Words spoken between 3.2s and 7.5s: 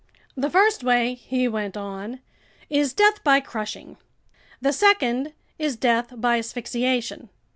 by crushing. The second is death by asphyxiation.